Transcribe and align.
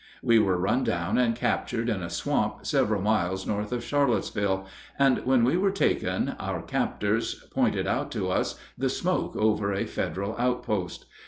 We 0.23 0.39
were 0.39 0.57
run 0.57 0.83
down 0.83 1.19
and 1.19 1.35
captured 1.35 1.87
in 1.87 2.01
a 2.01 2.09
swamp 2.09 2.65
several 2.65 3.03
miles 3.03 3.45
north 3.45 3.71
of 3.71 3.83
Charlottesville, 3.83 4.65
and 4.97 5.23
when 5.27 5.43
we 5.43 5.57
were 5.57 5.69
taken 5.69 6.29
our 6.39 6.63
captors 6.63 7.35
pointed 7.51 7.85
out 7.85 8.11
to 8.13 8.31
us 8.31 8.59
the 8.75 8.89
smoke 8.89 9.35
over 9.35 9.71
a 9.71 9.85
Federal 9.85 10.35
outpost. 10.39 11.05